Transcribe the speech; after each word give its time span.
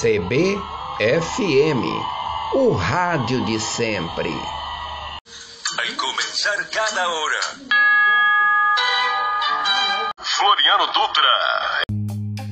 CBFM, 0.00 1.84
o 2.54 2.70
rádio 2.70 3.44
de 3.44 3.60
sempre. 3.60 4.30
Vai 5.76 5.92
começar 5.94 6.56
cada 6.70 7.06
hora. 7.06 7.40
Floriano 10.22 10.86
Dutra. 10.86 11.84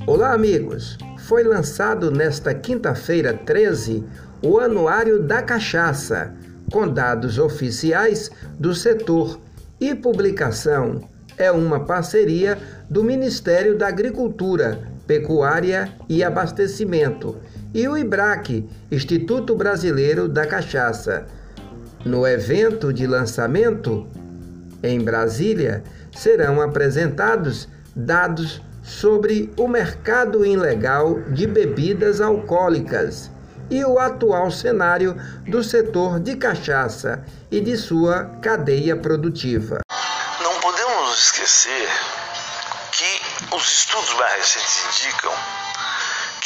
Olá, 0.07 0.35
amigos. 0.35 0.99
Foi 1.27 1.43
lançado 1.43 2.11
nesta 2.11 2.53
quinta-feira 2.53 3.33
13 3.33 4.07
o 4.43 4.59
Anuário 4.59 5.23
da 5.23 5.41
Cachaça, 5.41 6.35
com 6.71 6.87
dados 6.87 7.39
oficiais 7.39 8.31
do 8.59 8.75
setor 8.75 9.41
e 9.81 9.95
publicação 9.95 11.09
é 11.39 11.51
uma 11.53 11.81
parceria 11.81 12.59
do 12.91 13.05
Ministério 13.05 13.79
da 13.79 13.87
Agricultura, 13.87 14.93
Pecuária 15.09 15.91
e 16.07 16.23
Abastecimento 16.23 17.39
e 17.73 17.89
o 17.89 17.97
IBRAC, 17.97 18.69
Instituto 18.93 19.57
Brasileiro 19.57 20.29
da 20.29 20.47
Cachaça. 20.47 21.27
No 22.05 22.27
evento 22.27 22.93
de 22.93 23.07
lançamento, 23.07 24.07
em 24.83 25.01
Brasília, 25.01 25.83
serão 26.15 26.61
apresentados 26.61 27.67
dados 27.97 28.63
sobre 28.83 29.51
o 29.57 29.67
mercado 29.67 30.45
ilegal 30.45 31.21
de 31.33 31.47
bebidas 31.47 32.21
alcoólicas 32.21 33.31
e 33.71 33.83
o 33.85 33.99
atual 33.99 34.51
cenário 34.51 35.17
do 35.47 35.65
setor 35.65 36.21
de 36.21 36.37
cachaça 36.37 37.23
e 37.51 37.61
de 37.61 37.77
sua 37.77 38.25
cadeia 38.43 38.95
produtiva 38.95 39.81
esquecer 41.19 42.08
que 42.93 43.23
os 43.53 43.71
estudos 43.71 44.13
mais 44.15 44.55
recentes 44.55 44.85
indicam 44.87 45.35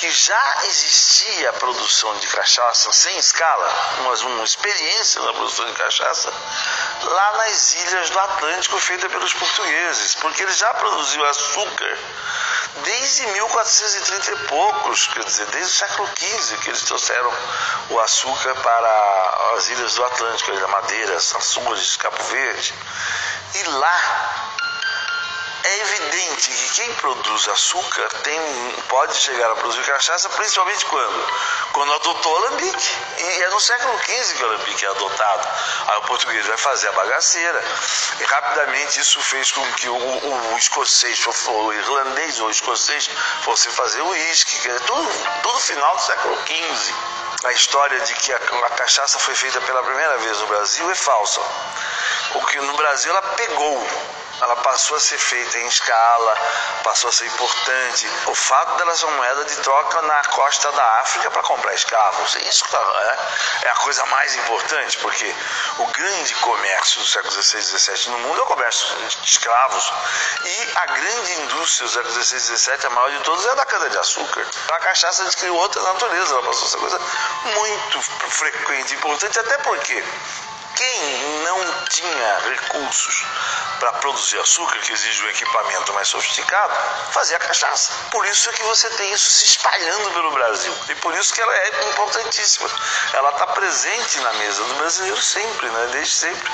que 0.03 0.11
já 0.11 0.57
existia 0.65 1.51
a 1.51 1.53
produção 1.53 2.13
de 2.17 2.27
cachaça 2.27 2.91
sem 2.93 3.17
escala, 3.19 3.73
uma, 4.01 4.15
uma 4.33 4.43
experiência 4.43 5.23
na 5.23 5.33
produção 5.33 5.65
de 5.65 5.73
cachaça, 5.75 6.33
lá 7.05 7.37
nas 7.37 7.75
ilhas 7.75 8.11
do 8.11 8.19
Atlântico 8.19 8.81
feita 8.81 9.09
pelos 9.09 9.33
portugueses, 9.33 10.17
porque 10.17 10.43
eles 10.43 10.57
já 10.57 10.75
produziam 10.75 11.25
açúcar 11.27 11.99
desde 12.83 13.29
1430 13.29 14.33
e 14.33 14.37
poucos, 14.49 15.07
quer 15.07 15.25
dizer, 15.25 15.47
desde 15.47 15.71
o 15.71 15.77
século 15.77 16.09
XV 16.19 16.57
que 16.57 16.71
eles 16.71 16.83
trouxeram 16.83 17.33
o 17.91 18.01
açúcar 18.01 18.57
para 18.57 19.55
as 19.57 19.69
ilhas 19.69 19.95
do 19.95 20.05
Atlântico, 20.05 20.51
a 20.51 20.55
Ilha 20.55 20.67
Madeira, 20.67 21.17
Açores, 21.17 21.97
Cabo 21.97 22.21
Verde. 22.25 22.75
E 23.55 23.63
lá 23.65 24.53
é 25.65 25.79
evidente 25.81 26.51
que 26.51 26.71
quem 26.71 26.95
produz 26.95 27.49
açúcar 27.49 28.09
tem, 28.23 28.41
pode 28.89 29.17
chegar 29.17 29.51
a 29.51 29.55
produzir 29.55 29.83
cachaça, 29.85 30.29
principalmente 30.31 30.85
quando? 30.87 31.27
Quando 31.73 31.93
adotou 31.95 32.33
o 32.33 32.37
alambique. 32.37 32.97
E 33.19 33.43
é 33.43 33.49
no 33.51 33.61
século 33.61 33.97
XV 34.01 34.35
que 34.35 34.43
o 34.43 34.47
alambique 34.47 34.85
é 34.85 34.89
adotado. 34.89 35.49
Aí 35.89 35.99
o 35.99 36.03
português 36.03 36.47
vai 36.47 36.57
fazer 36.57 36.89
a 36.89 36.93
bagaceira. 36.93 37.65
E 38.21 38.25
rapidamente 38.25 39.01
isso 39.01 39.21
fez 39.21 39.53
com 39.53 39.65
que 39.75 39.89
o, 39.89 39.95
o, 39.95 40.55
o 40.55 40.59
escocês, 40.59 41.25
o 41.27 41.73
irlandês 41.73 42.41
ou 42.41 42.49
o 42.49 42.51
escocês 42.51 43.09
fosse 43.43 43.69
fazer 43.71 44.03
o 44.03 44.09
uísque, 44.09 44.59
que 44.59 44.69
tudo, 44.81 45.09
tudo 45.43 45.61
final 45.61 45.95
do 45.97 46.03
século 46.03 46.37
XV. 46.47 46.95
A 47.45 47.53
história 47.53 48.01
de 48.01 48.15
que 48.15 48.33
a, 48.33 48.37
a 48.37 48.71
cachaça 48.71 49.19
foi 49.19 49.35
feita 49.35 49.61
pela 49.61 49.83
primeira 49.83 50.17
vez 50.19 50.39
no 50.39 50.47
Brasil 50.47 50.91
é 50.91 50.95
falsa. 50.95 51.41
O 52.35 52.47
que 52.47 52.57
no 52.59 52.73
Brasil 52.75 53.11
ela 53.11 53.23
pegou 53.23 53.87
ela 54.41 54.57
passou 54.57 54.97
a 54.97 55.01
ser 55.01 55.19
feita 55.19 55.59
em 55.59 55.67
escala, 55.67 56.37
passou 56.83 57.11
a 57.11 57.13
ser 57.13 57.27
importante. 57.27 58.09
O 58.27 58.35
fato 58.35 58.77
dela 58.77 58.95
ser 58.97 59.07
uma 59.07 59.17
moeda 59.17 59.45
de 59.45 59.57
troca 59.57 60.03
na 60.03 60.23
costa 60.25 60.71
da 60.73 61.01
África 61.01 61.31
para 61.31 61.43
comprar 61.43 61.75
escravos, 61.75 62.35
isso 62.37 62.65
é, 62.73 63.67
é 63.67 63.69
a 63.71 63.75
coisa 63.77 64.05
mais 64.07 64.35
importante, 64.37 64.99
porque 64.99 65.35
o 65.79 65.87
grande 65.87 66.35
comércio 66.37 67.01
do 67.01 67.07
século 67.07 67.43
XVI 67.43 67.59
e 67.59 67.63
XVII 67.63 68.11
no 68.13 68.19
mundo 68.21 68.41
é 68.41 68.43
o 68.43 68.47
comércio 68.47 68.87
de 68.97 69.31
escravos. 69.31 69.93
E 70.45 70.73
a 70.77 70.87
grande 70.87 71.33
indústria 71.43 71.87
do 71.87 71.93
século 71.93 72.23
XVI 72.23 72.37
e 72.37 72.57
XVII, 72.59 72.87
a 72.87 72.91
maior 72.91 73.11
de 73.11 73.21
todas, 73.21 73.47
é 73.47 73.51
a 73.51 73.55
da 73.55 73.67
cana-de-açúcar. 73.67 74.47
A 74.73 74.79
cachaça 74.79 75.25
descreveu 75.25 75.57
outra 75.57 75.83
natureza, 75.83 76.35
ela 76.35 76.43
passou 76.43 76.67
a 76.67 76.71
ser 76.71 76.79
coisa 76.79 77.01
muito 77.45 78.03
frequente 78.03 78.95
importante, 78.95 79.39
até 79.39 79.59
porque 79.59 80.03
quem 80.75 81.43
não 81.45 81.85
tinha 81.85 82.39
recursos 82.39 83.25
para 83.79 83.93
produzir 83.95 84.39
açúcar, 84.39 84.79
que 84.81 84.93
exige 84.93 85.25
um 85.25 85.29
equipamento 85.29 85.93
mais 85.93 86.09
sofisticado, 86.09 86.75
fazia 87.11 87.39
cachaça. 87.39 87.93
Por 88.11 88.25
isso 88.27 88.49
é 88.51 88.53
que 88.53 88.63
você 88.63 88.89
tem 88.91 89.13
isso 89.13 89.31
se 89.31 89.47
espalhando 89.47 90.11
pelo 90.13 90.31
Brasil. 90.33 90.75
E 90.89 90.95
por 90.97 91.15
isso 91.15 91.35
que 91.35 91.41
ela 91.41 91.55
é 91.55 91.91
importantíssima. 91.91 92.69
Ela 93.13 93.31
está 93.31 93.47
presente 93.49 94.21
na 94.21 94.33
mesa 94.35 94.65
do 94.65 94.75
brasileiro 94.75 95.21
sempre, 95.21 95.69
né? 95.69 95.89
desde 95.93 96.15
sempre. 96.15 96.51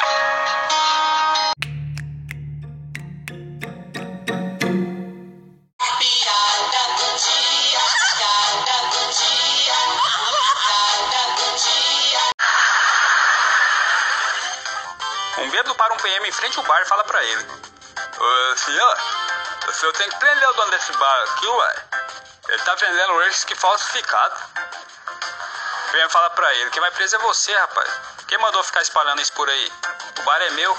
Um 15.41 15.51
bêbado 15.51 15.75
para 15.77 15.95
um 15.95 15.97
PM 15.97 16.29
em 16.29 16.33
frente 16.33 16.59
ao 16.59 16.65
bar 16.65 16.81
e 16.83 16.87
fala 16.87 17.05
pra 17.05 17.23
ele: 17.23 17.47
Ô 18.19 18.57
senhor, 18.57 18.99
o 19.69 19.73
senhor 19.73 19.93
tem 19.93 20.09
que 20.09 20.17
prender 20.17 20.49
o 20.49 20.53
dono 20.55 20.71
desse 20.71 20.93
bar 20.93 21.23
aqui, 21.23 21.47
ué. 21.47 21.77
Ele 22.49 22.63
tá 22.63 22.75
vendendo 22.75 23.15
uísque 23.15 23.55
falsificado. 23.55 24.37
O 25.87 25.91
PM 25.93 26.11
fala 26.11 26.31
pra 26.31 26.53
ele: 26.55 26.71
Quem 26.71 26.81
vai 26.81 26.91
preso 26.91 27.17
é 27.17 27.19
você, 27.21 27.55
rapaz. 27.55 27.91
Quem 28.27 28.39
mandou 28.39 28.63
ficar 28.65 28.83
espalhando 28.83 29.23
isso 29.23 29.33
por 29.33 29.49
aí? 29.49 29.73
O 30.19 30.23
bar 30.23 30.43
é 30.43 30.51
meu. 30.51 30.77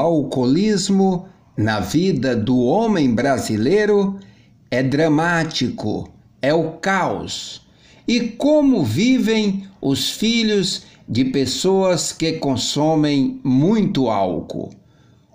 Alcoolismo 0.00 1.28
na 1.56 1.80
vida 1.80 2.34
do 2.34 2.58
homem 2.58 3.14
brasileiro 3.14 4.18
é 4.70 4.82
dramático, 4.82 6.10
é 6.40 6.54
o 6.54 6.72
caos. 6.72 7.62
E 8.08 8.20
como 8.20 8.82
vivem 8.82 9.66
os 9.80 10.10
filhos 10.10 10.84
de 11.08 11.26
pessoas 11.26 12.12
que 12.12 12.34
consomem 12.34 13.40
muito 13.44 14.08
álcool? 14.08 14.72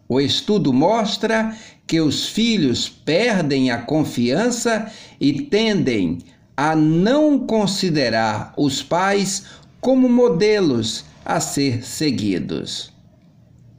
O 0.07 0.19
estudo 0.19 0.73
mostra 0.73 1.55
que 1.87 1.99
os 1.99 2.27
filhos 2.27 2.89
perdem 2.89 3.71
a 3.71 3.77
confiança 3.77 4.91
e 5.19 5.41
tendem 5.43 6.19
a 6.57 6.75
não 6.75 7.39
considerar 7.39 8.53
os 8.57 8.81
pais 8.81 9.45
como 9.79 10.09
modelos 10.09 11.05
a 11.23 11.39
ser 11.39 11.85
seguidos. 11.85 12.94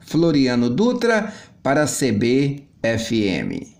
Floriano 0.06 0.70
Dutra 0.70 1.32
para 1.62 1.84
CBFM. 1.84 3.74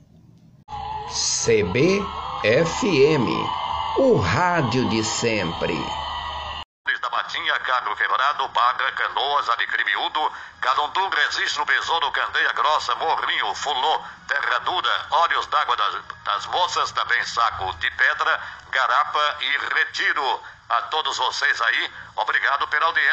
CBFM, 1.09 2.03
o 3.99 4.17
rádio 4.17 4.89
de 4.91 5.05
sempre. 5.05 5.75
Da 7.01 7.11
Matinha, 7.11 7.59
Carro 7.61 7.95
Quebrado, 7.97 8.49
Barra, 8.49 8.93
Canoas, 8.93 9.49
Alecrim 9.49 9.87
Calundu, 10.61 11.09
Resisto, 11.09 11.65
Besouro, 11.65 12.11
Candeia 12.11 12.53
Grossa, 12.53 12.95
Morrinho, 12.97 13.55
Fulô, 13.55 14.03
Terra 14.27 14.59
Dura, 14.61 15.07
Olhos 15.11 15.47
d'Água 15.47 15.77
das, 15.77 15.95
das 16.25 16.47
Moças, 16.47 16.91
também 16.91 17.23
Saco 17.23 17.73
de 17.75 17.89
Pedra, 17.93 18.41
Garapa 18.73 19.37
e 19.41 19.75
Retiro. 19.75 20.43
A 20.69 20.83
todos 20.83 21.17
vocês 21.17 21.61
aí, 21.63 21.91
obrigado 22.17 22.67
pela 22.67 22.87
audiência. 22.87 23.07